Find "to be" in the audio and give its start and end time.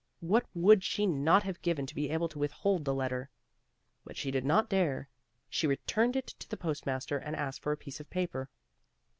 1.85-2.09